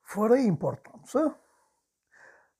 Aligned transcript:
Fără 0.00 0.34
importanță, 0.34 1.40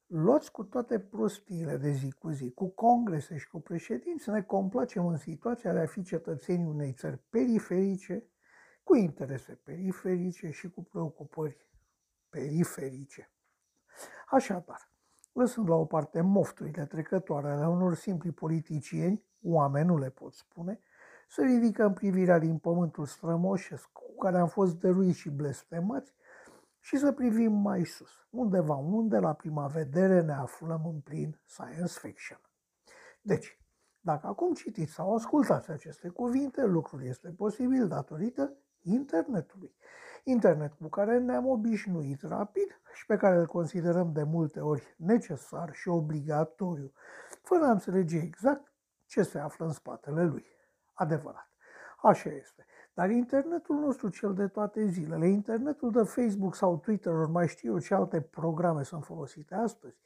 luați 0.07 0.53
cu 0.53 0.65
toate 0.65 1.01
prostiile 1.01 1.77
de 1.77 1.91
zi 1.91 2.13
cu 2.13 2.31
zi, 2.31 2.53
cu 2.53 2.69
congrese 2.69 3.37
și 3.37 3.49
cu 3.49 3.61
președinți, 3.61 4.31
ne 4.31 4.43
complacem 4.43 5.07
în 5.07 5.17
situația 5.17 5.73
de 5.73 5.79
a 5.79 5.87
fi 5.87 6.03
cetățenii 6.03 6.67
unei 6.67 6.93
țări 6.93 7.19
periferice, 7.19 8.25
cu 8.83 8.97
interese 8.97 9.55
periferice 9.55 10.51
și 10.51 10.71
cu 10.71 10.83
preocupări 10.83 11.69
periferice. 12.29 13.31
Așadar, 14.27 14.91
lăsând 15.33 15.69
la 15.69 15.75
o 15.75 15.85
parte 15.85 16.21
mofturile 16.21 16.87
trecătoare 16.87 17.51
ale 17.51 17.67
unor 17.67 17.95
simpli 17.95 18.33
politicieni, 18.33 19.25
oameni 19.43 19.87
nu 19.87 19.99
le 19.99 20.11
pot 20.11 20.35
spune, 20.35 20.81
să 21.29 21.43
ridicăm 21.43 21.93
privirea 21.93 22.39
din 22.39 22.59
pământul 22.59 23.07
strămoșesc 23.07 23.89
cu 23.93 24.00
care 24.21 24.39
am 24.39 24.49
fost 24.49 24.81
dăruiți 24.81 25.19
și 25.19 25.31
blestemați 25.31 26.15
și 26.81 26.97
să 26.97 27.13
privim 27.13 27.53
mai 27.53 27.85
sus, 27.85 28.11
undeva 28.31 28.75
unde 28.75 29.19
la 29.19 29.33
prima 29.33 29.67
vedere 29.67 30.21
ne 30.21 30.33
aflăm 30.33 30.81
în 30.85 31.01
plin 31.01 31.41
science 31.47 31.99
fiction. 31.99 32.41
Deci, 33.23 33.61
dacă 34.01 34.27
acum 34.27 34.55
citiți 34.55 34.93
sau 34.93 35.15
ascultați 35.15 35.71
aceste 35.71 36.09
cuvinte, 36.09 36.65
lucrul 36.65 37.05
este 37.05 37.29
posibil 37.29 37.89
datorită 37.89 38.57
internetului. 38.83 39.75
Internet 40.25 40.73
cu 40.73 40.89
care 40.89 41.19
ne-am 41.19 41.47
obișnuit 41.47 42.23
rapid 42.23 42.81
și 42.93 43.07
pe 43.07 43.17
care 43.17 43.37
îl 43.37 43.47
considerăm 43.47 44.13
de 44.13 44.23
multe 44.23 44.61
ori 44.61 44.95
necesar 44.97 45.73
și 45.73 45.89
obligatoriu, 45.89 46.93
fără 47.43 47.65
a 47.65 47.71
înțelege 47.71 48.19
exact 48.19 48.73
ce 49.07 49.23
se 49.23 49.39
află 49.39 49.67
în 49.67 49.73
spatele 49.73 50.25
lui. 50.25 50.45
Adevărat. 50.93 51.51
Așa 52.03 52.31
este. 52.31 52.67
Dar 52.95 53.11
internetul 53.11 53.77
nostru 53.77 54.09
cel 54.09 54.35
de 54.35 54.49
toate 54.49 54.87
zilele, 54.87 55.29
internetul 55.29 55.91
de 55.91 56.03
Facebook 56.03 56.55
sau 56.55 56.79
Twitter, 56.79 57.13
ori 57.13 57.31
mai 57.31 57.49
știu 57.49 57.73
eu 57.73 57.79
ce 57.79 57.95
alte 57.95 58.21
programe 58.21 58.83
sunt 58.83 59.05
folosite 59.05 59.55
astăzi, 59.55 59.97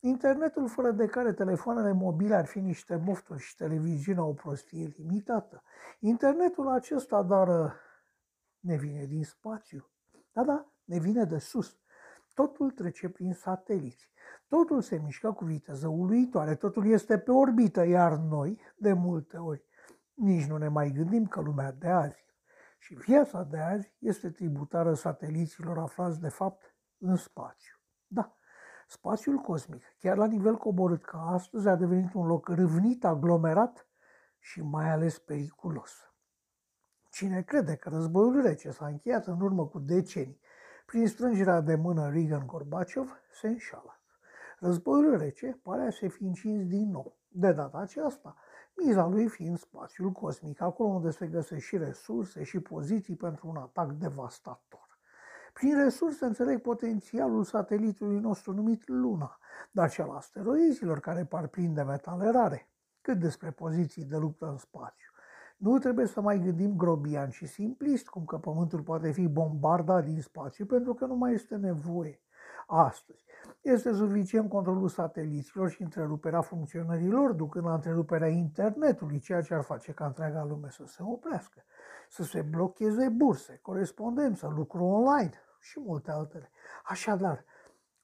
internetul 0.00 0.68
fără 0.68 0.90
de 0.90 1.06
care 1.06 1.32
telefoanele 1.32 1.92
mobile 1.92 2.34
ar 2.34 2.46
fi 2.46 2.60
niște 2.60 2.96
mofturi 2.96 3.42
și 3.42 3.56
televiziunea 3.56 4.24
o 4.24 4.32
prostie 4.32 4.94
limitată. 4.96 5.62
Internetul 5.98 6.68
acesta, 6.68 7.22
dar 7.22 7.74
ne 8.60 8.76
vine 8.76 9.04
din 9.04 9.24
spațiu. 9.24 9.88
Da, 10.32 10.44
da, 10.44 10.66
ne 10.84 10.98
vine 10.98 11.24
de 11.24 11.38
sus. 11.38 11.78
Totul 12.34 12.70
trece 12.70 13.08
prin 13.08 13.32
sateliți. 13.32 14.10
Totul 14.48 14.80
se 14.80 15.00
mișcă 15.04 15.32
cu 15.32 15.44
viteză 15.44 15.88
uluitoare, 15.88 16.54
totul 16.54 16.86
este 16.86 17.18
pe 17.18 17.30
orbită, 17.30 17.84
iar 17.84 18.16
noi, 18.16 18.60
de 18.76 18.92
multe 18.92 19.36
ori, 19.36 19.64
nici 20.16 20.46
nu 20.46 20.56
ne 20.56 20.68
mai 20.68 20.90
gândim 20.90 21.26
că 21.26 21.40
lumea 21.40 21.72
de 21.72 21.88
azi 21.88 22.24
și 22.78 22.94
viața 22.94 23.42
de 23.42 23.58
azi 23.58 23.94
este 23.98 24.30
tributară 24.30 24.94
sateliților 24.94 25.78
aflați 25.78 26.20
de 26.20 26.28
fapt 26.28 26.76
în 26.98 27.16
spațiu. 27.16 27.74
Da, 28.06 28.36
spațiul 28.88 29.36
cosmic, 29.36 29.82
chiar 29.98 30.16
la 30.16 30.26
nivel 30.26 30.56
coborât 30.56 31.04
ca 31.04 31.18
astăzi, 31.18 31.68
a 31.68 31.76
devenit 31.76 32.14
un 32.14 32.26
loc 32.26 32.48
râvnit, 32.48 33.04
aglomerat 33.04 33.88
și 34.38 34.62
mai 34.62 34.90
ales 34.90 35.18
periculos. 35.18 36.10
Cine 37.10 37.42
crede 37.42 37.76
că 37.76 37.88
războiul 37.88 38.42
rece 38.42 38.70
s-a 38.70 38.86
încheiat 38.86 39.26
în 39.26 39.40
urmă 39.40 39.66
cu 39.66 39.78
decenii 39.78 40.40
prin 40.86 41.08
strângerea 41.08 41.60
de 41.60 41.74
mână 41.74 42.10
Reagan-Gorbachev, 42.10 43.22
se 43.32 43.48
înșală. 43.48 44.00
Războiul 44.58 45.18
rece 45.18 45.58
pare 45.62 45.86
a 45.86 45.90
se 45.90 46.08
fi 46.08 46.22
încins 46.22 46.66
din 46.66 46.90
nou. 46.90 47.16
De 47.28 47.52
data 47.52 47.78
aceasta, 47.78 48.36
miza 48.76 49.06
lui 49.06 49.28
fiind 49.28 49.58
spațiul 49.58 50.10
cosmic, 50.10 50.60
acolo 50.60 50.88
unde 50.88 51.10
se 51.10 51.26
găsesc 51.26 51.64
și 51.64 51.76
resurse 51.76 52.42
și 52.42 52.60
poziții 52.60 53.16
pentru 53.16 53.48
un 53.48 53.56
atac 53.56 53.92
devastator. 53.92 54.98
Prin 55.52 55.82
resurse 55.82 56.24
înțeleg 56.24 56.60
potențialul 56.60 57.44
satelitului 57.44 58.18
nostru 58.18 58.52
numit 58.52 58.88
Luna, 58.88 59.38
dar 59.70 59.90
cel 59.90 60.10
asteroizilor 60.10 61.00
care 61.00 61.24
par 61.24 61.46
plin 61.46 61.74
de 61.74 61.82
metale 61.82 62.30
rare, 62.30 62.68
cât 63.00 63.18
despre 63.18 63.50
poziții 63.50 64.04
de 64.04 64.16
luptă 64.16 64.46
în 64.46 64.56
spațiu. 64.56 65.10
Nu 65.56 65.78
trebuie 65.78 66.06
să 66.06 66.20
mai 66.20 66.38
gândim 66.38 66.76
grobian 66.76 67.30
și 67.30 67.46
simplist, 67.46 68.08
cum 68.08 68.24
că 68.24 68.38
Pământul 68.38 68.82
poate 68.82 69.12
fi 69.12 69.28
bombardat 69.28 70.04
din 70.04 70.20
spațiu, 70.20 70.66
pentru 70.66 70.94
că 70.94 71.06
nu 71.06 71.14
mai 71.14 71.32
este 71.32 71.56
nevoie. 71.56 72.20
Astăzi, 72.66 73.24
este 73.70 73.92
suficient 73.92 74.48
controlul 74.48 74.88
sateliților 74.88 75.70
și 75.70 75.82
întreruperea 75.82 76.40
funcționărilor, 76.40 77.32
ducând 77.32 77.64
la 77.64 77.74
întreruperea 77.74 78.28
internetului, 78.28 79.18
ceea 79.18 79.40
ce 79.40 79.54
ar 79.54 79.62
face 79.62 79.92
ca 79.92 80.06
întreaga 80.06 80.44
lume 80.44 80.70
să 80.70 80.84
se 80.86 81.02
oprească, 81.02 81.64
să 82.08 82.22
se 82.22 82.42
blocheze 82.42 83.08
burse, 83.08 83.58
corespondență, 83.62 84.52
lucru 84.56 84.84
online 84.84 85.32
și 85.60 85.80
multe 85.80 86.10
altele. 86.10 86.50
Așadar, 86.84 87.44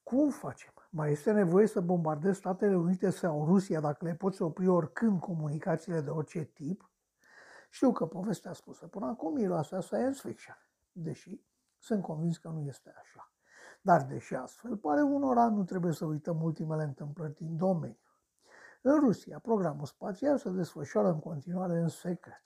cum 0.02 0.30
facem? 0.30 0.72
Mai 0.90 1.10
este 1.10 1.32
nevoie 1.32 1.66
să 1.66 1.80
bombardezi 1.80 2.38
Statele 2.38 2.76
Unite 2.76 3.10
sau 3.10 3.44
Rusia 3.44 3.80
dacă 3.80 4.04
le 4.04 4.14
poți 4.14 4.42
opri 4.42 4.68
oricând 4.68 5.20
comunicațiile 5.20 6.00
de 6.00 6.10
orice 6.10 6.44
tip? 6.44 6.90
Știu 7.70 7.92
că 7.92 8.06
povestea 8.06 8.52
spusă 8.52 8.86
până 8.86 9.06
acum 9.06 9.34
miroase 9.34 9.74
a 9.74 9.80
science 9.80 10.20
fiction, 10.28 10.66
deși 10.92 11.40
sunt 11.78 12.02
convins 12.02 12.38
că 12.38 12.48
nu 12.48 12.60
este 12.60 12.94
așa. 13.00 13.31
Dar 13.84 14.02
deși 14.02 14.34
astfel 14.34 14.76
pare 14.76 15.02
unora, 15.02 15.48
nu 15.48 15.64
trebuie 15.64 15.92
să 15.92 16.04
uităm 16.04 16.42
ultimele 16.42 16.82
întâmplări 16.82 17.34
din 17.34 17.56
domeniu. 17.56 17.96
În 18.82 19.00
Rusia, 19.00 19.38
programul 19.38 19.86
spațial 19.86 20.38
se 20.38 20.50
desfășoară 20.50 21.08
în 21.08 21.18
continuare 21.18 21.78
în 21.78 21.88
secret. 21.88 22.42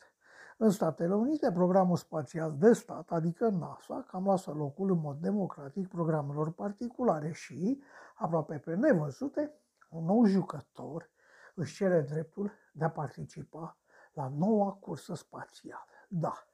În 0.56 0.70
Statele 0.70 1.14
Unite, 1.14 1.52
programul 1.52 1.96
spațial 1.96 2.56
de 2.58 2.72
stat, 2.72 3.10
adică 3.10 3.48
NASA, 3.48 4.04
cam 4.08 4.26
lasă 4.26 4.50
locul 4.50 4.90
în 4.90 4.98
mod 4.98 5.16
democratic 5.16 5.88
programelor 5.88 6.52
particulare 6.52 7.32
și, 7.32 7.82
aproape 8.14 8.58
pe 8.58 8.74
nevăzute, 8.74 9.52
un 9.90 10.04
nou 10.04 10.24
jucător 10.24 11.10
își 11.54 11.74
cere 11.74 12.00
dreptul 12.00 12.50
de 12.72 12.84
a 12.84 12.90
participa 12.90 13.78
la 14.12 14.28
noua 14.28 14.72
cursă 14.72 15.14
spațială. 15.14 15.86
Da, 16.08 16.46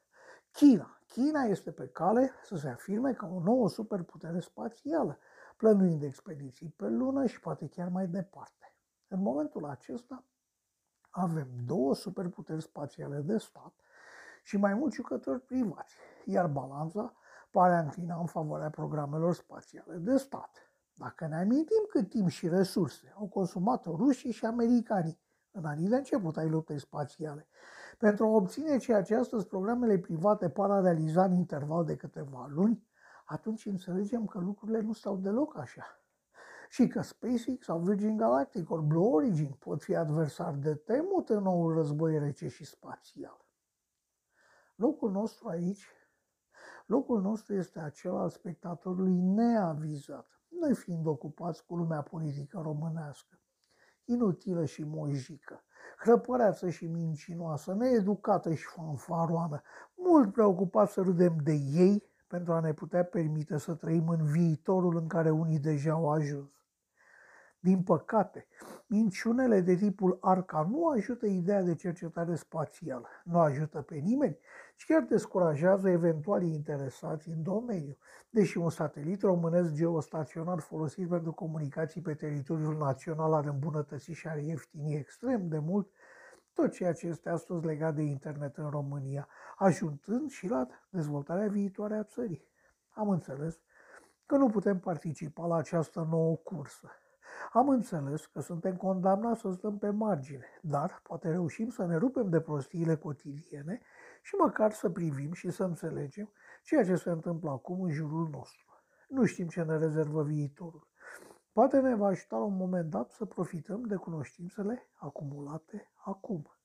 China. 0.53 1.01
China 1.07 1.43
este 1.43 1.71
pe 1.71 1.89
cale 1.89 2.33
să 2.45 2.57
se 2.57 2.69
afirme 2.69 3.13
ca 3.13 3.27
o 3.27 3.41
nouă 3.41 3.69
superputere 3.69 4.41
spațială, 4.41 5.19
plănuind 5.57 6.03
expediții 6.03 6.75
pe 6.77 6.89
lună 6.89 7.27
și 7.27 7.41
poate 7.41 7.69
chiar 7.69 7.89
mai 7.89 8.07
departe. 8.07 8.75
În 9.09 9.23
momentul 9.23 9.65
acesta 9.65 10.25
avem 11.11 11.49
două 11.67 11.95
superputeri 11.95 12.63
spațiale 12.63 13.21
de 13.21 13.39
stat 13.39 13.73
și 14.43 14.57
mai 14.57 14.75
mulți 14.75 14.97
jucători 14.97 15.41
privați, 15.41 15.97
iar 16.25 16.47
balanța 16.47 17.15
pare 17.51 17.75
a 17.75 17.79
înclina 17.81 18.21
în 18.21 18.27
favoarea 18.27 18.71
programelor 18.71 19.35
spațiale 19.35 19.97
de 19.97 20.17
stat. 20.17 20.73
Dacă 20.95 21.27
ne 21.27 21.37
amintim 21.37 21.87
cât 21.89 22.09
timp 22.09 22.29
și 22.29 22.49
resurse 22.49 23.15
au 23.19 23.27
consumat 23.27 23.85
rușii 23.85 24.33
și 24.33 24.45
americanii 24.45 25.21
în 25.51 25.65
anii 25.65 25.89
de 25.89 25.97
început 25.97 26.37
ai 26.37 26.49
luptei 26.49 26.79
spațiale. 26.79 27.49
Pentru 27.99 28.25
a 28.25 28.29
obține 28.29 28.77
ceea 28.77 29.03
ce 29.03 29.15
astăzi 29.15 29.47
programele 29.47 29.99
private 29.99 30.49
par 30.49 30.71
a 30.71 30.81
realiza 30.81 31.25
în 31.25 31.35
interval 31.35 31.85
de 31.85 31.97
câteva 31.97 32.47
luni, 32.51 32.87
atunci 33.25 33.67
înțelegem 33.67 34.25
că 34.25 34.39
lucrurile 34.39 34.81
nu 34.81 34.93
stau 34.93 35.17
deloc 35.17 35.57
așa. 35.57 35.85
Și 36.69 36.87
că 36.89 37.03
SpaceX 37.03 37.65
sau 37.65 37.79
Virgin 37.79 38.17
Galactic 38.17 38.71
ori 38.71 38.83
Blue 38.83 39.09
Origin 39.09 39.57
pot 39.59 39.83
fi 39.83 39.95
adversari 39.95 40.59
de 40.59 40.75
temut 40.75 41.29
în 41.29 41.43
noul 41.43 41.75
război 41.75 42.19
rece 42.19 42.49
și 42.49 42.65
spațial. 42.65 43.47
Locul 44.75 45.11
nostru 45.11 45.49
aici, 45.49 45.87
locul 46.87 47.21
nostru 47.21 47.55
este 47.55 47.81
acela 47.81 48.21
al 48.21 48.31
spectatorului 48.31 49.15
neavizat, 49.15 50.41
noi 50.49 50.75
fiind 50.75 51.07
ocupați 51.07 51.67
cu 51.67 51.77
lumea 51.77 52.03
politică 52.03 52.61
românească 52.61 53.37
inutilă 54.13 54.65
și 54.65 54.85
mojică, 54.85 55.65
hrăpăreață 55.99 56.71
și 56.71 56.87
mincinoasă, 56.87 57.75
needucată 57.75 58.55
și 58.55 58.65
fanfaroană, 58.65 59.63
mult 59.95 60.33
preocupat 60.33 60.91
să 60.91 61.01
râdem 61.01 61.37
de 61.43 61.53
ei 61.53 62.03
pentru 62.27 62.53
a 62.53 62.61
ne 62.61 62.73
putea 62.73 63.05
permite 63.05 63.59
să 63.59 63.75
trăim 63.75 64.09
în 64.09 64.25
viitorul 64.25 64.97
în 64.97 65.07
care 65.07 65.31
unii 65.31 65.59
deja 65.59 65.93
au 65.93 66.11
ajuns. 66.11 66.62
Din 67.65 67.83
păcate, 67.83 68.47
minciunele 68.87 69.61
de 69.61 69.75
tipul 69.75 70.19
ARCA 70.21 70.67
nu 70.71 70.87
ajută 70.87 71.27
ideea 71.27 71.63
de 71.63 71.75
cercetare 71.75 72.35
spațială, 72.35 73.09
nu 73.25 73.39
ajută 73.39 73.83
pe 73.83 73.95
nimeni 73.95 74.39
și 74.75 74.87
chiar 74.87 75.03
descurajează 75.03 75.89
eventualii 75.89 76.53
interesați 76.53 77.29
în 77.29 77.43
domeniu, 77.43 77.97
deși 78.31 78.59
un 78.59 78.71
satelit 78.71 79.23
românesc 79.23 79.73
geostaționar 79.73 80.61
folosit 80.61 81.09
pentru 81.09 81.33
comunicații 81.33 82.01
pe 82.01 82.15
teritoriul 82.15 82.77
național 82.77 83.33
ar 83.33 83.45
îmbunătăți 83.45 84.13
și 84.13 84.29
ar 84.29 84.39
ieftini 84.39 84.95
extrem 84.95 85.49
de 85.49 85.59
mult 85.59 85.91
tot 86.53 86.73
ceea 86.73 86.93
ce 86.93 87.07
este 87.07 87.29
astăzi 87.29 87.65
legat 87.65 87.95
de 87.95 88.03
internet 88.03 88.57
în 88.57 88.71
România, 88.71 89.29
ajutând 89.57 90.31
și 90.31 90.49
la 90.49 90.67
dezvoltarea 90.89 91.49
viitoare 91.49 91.95
a 91.95 92.03
țării. 92.03 92.49
Am 92.91 93.09
înțeles 93.09 93.61
că 94.27 94.37
nu 94.37 94.49
putem 94.49 94.79
participa 94.79 95.47
la 95.47 95.57
această 95.57 96.07
nouă 96.11 96.37
cursă 96.37 96.91
am 97.53 97.69
înțeles 97.69 98.27
că 98.27 98.41
suntem 98.41 98.77
condamnați 98.77 99.41
să 99.41 99.53
stăm 99.53 99.79
pe 99.79 99.91
margine, 99.91 100.47
dar 100.63 101.01
poate 101.03 101.31
reușim 101.31 101.71
să 101.71 101.85
ne 101.85 101.97
rupem 101.97 102.29
de 102.29 102.41
prostiile 102.41 102.97
cotidiene 102.97 103.81
și 104.23 104.35
măcar 104.35 104.73
să 104.73 104.91
privim 104.91 105.33
și 105.33 105.51
să 105.51 105.65
înțelegem 105.65 106.33
ceea 106.63 106.85
ce 106.85 106.95
se 106.95 107.11
întâmplă 107.11 107.51
acum 107.51 107.83
în 107.83 107.91
jurul 107.91 108.29
nostru. 108.29 108.67
Nu 109.09 109.25
știm 109.25 109.49
ce 109.49 109.63
ne 109.63 109.77
rezervă 109.77 110.23
viitorul. 110.23 110.89
Poate 111.53 111.81
ne 111.81 111.95
va 111.95 112.07
ajuta 112.07 112.37
la 112.37 112.45
un 112.45 112.57
moment 112.57 112.91
dat 112.91 113.11
să 113.11 113.25
profităm 113.25 113.83
de 113.83 113.97
cunoștințele 113.97 114.91
acumulate 114.95 115.91
acum. 115.95 116.57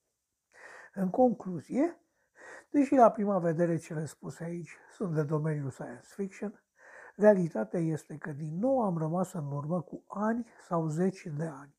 În 0.94 1.10
concluzie, 1.10 2.02
deși 2.70 2.96
la 2.96 3.12
prima 3.12 3.40
vedere 3.40 3.78
cele 3.78 4.06
spuse 4.06 4.44
aici 4.44 4.78
sunt 4.92 5.14
de 5.14 5.24
domeniul 5.24 5.70
science 5.70 6.08
fiction, 6.16 6.64
realitatea 7.18 7.80
este 7.80 8.18
că 8.18 8.32
din 8.32 8.60
nou 8.60 8.82
am 8.82 8.98
rămas 8.98 9.34
în 9.34 9.52
urmă 9.52 9.82
cu 9.82 10.04
ani 10.08 10.46
sau 10.68 10.88
zeci 10.88 11.28
de 11.38 11.46
ani, 11.46 11.76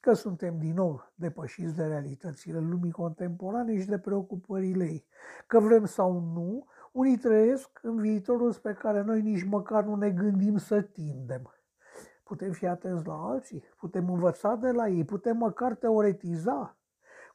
că 0.00 0.12
suntem 0.12 0.58
din 0.58 0.74
nou 0.74 1.12
depășiți 1.14 1.76
de 1.76 1.86
realitățile 1.86 2.58
lumii 2.58 2.90
contemporane 2.90 3.80
și 3.80 3.86
de 3.86 3.98
preocupările 3.98 4.84
ei, 4.84 5.06
că 5.46 5.60
vrem 5.60 5.84
sau 5.84 6.20
nu, 6.20 6.66
unii 6.92 7.18
trăiesc 7.18 7.78
în 7.82 8.00
viitorul 8.00 8.52
spre 8.52 8.72
care 8.74 9.02
noi 9.02 9.22
nici 9.22 9.44
măcar 9.44 9.84
nu 9.84 9.94
ne 9.94 10.10
gândim 10.10 10.56
să 10.56 10.82
tindem. 10.82 11.54
Putem 12.24 12.52
fi 12.52 12.66
atenți 12.66 13.06
la 13.06 13.14
alții, 13.14 13.64
putem 13.76 14.10
învăța 14.10 14.54
de 14.54 14.70
la 14.70 14.88
ei, 14.88 15.04
putem 15.04 15.36
măcar 15.36 15.74
teoretiza. 15.74 16.78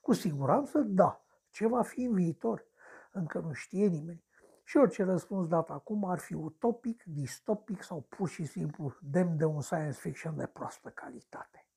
Cu 0.02 0.14
siguranță 0.14 0.80
da, 0.80 1.26
ce 1.50 1.68
va 1.68 1.82
fi 1.82 2.02
în 2.02 2.14
viitor, 2.14 2.66
încă 3.12 3.40
nu 3.40 3.54
știe 3.54 3.88
nimeni. 3.88 4.25
Și 4.68 4.78
orice 4.78 5.04
răspuns 5.04 5.48
dat 5.48 5.70
acum 5.70 6.06
ar 6.06 6.18
fi 6.18 6.34
utopic, 6.34 7.04
distopic 7.04 7.84
sau 7.84 8.02
pur 8.02 8.30
și 8.30 8.46
simplu 8.46 8.96
demn 9.02 9.38
de 9.38 9.46
un 9.46 9.62
science 9.62 10.00
fiction 10.00 10.38
de 10.38 10.46
proastă 10.46 10.90
calitate. 10.90 11.68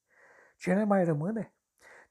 Ce 0.56 0.74
ne 0.74 0.84
mai 0.84 1.04
rămâne? 1.04 1.54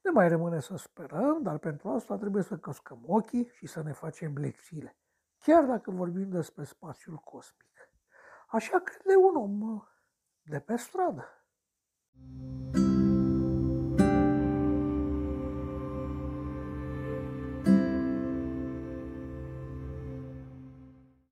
Ne 0.02 0.10
mai 0.10 0.28
rămâne 0.28 0.60
să 0.60 0.76
sperăm, 0.76 1.42
dar 1.42 1.58
pentru 1.58 1.90
asta 1.90 2.18
trebuie 2.18 2.44
să 2.44 2.58
căscăm 2.58 3.04
ochii 3.06 3.50
și 3.54 3.66
să 3.66 3.84
ne 3.84 3.92
facem 3.92 4.38
lecțiile. 4.38 4.98
Chiar 5.40 5.64
dacă 5.64 5.92
vorbim 5.92 6.30
despre 6.30 6.64
spațiul 6.64 7.16
cosmic. 7.16 7.90
Așa 8.48 8.80
crede 8.80 9.16
un 9.16 9.36
om 9.36 9.84
de 10.42 10.60
pe 10.60 10.76
stradă. 10.76 11.26